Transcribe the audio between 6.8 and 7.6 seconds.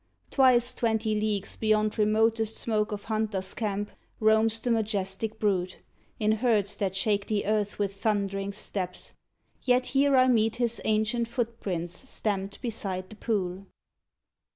shake The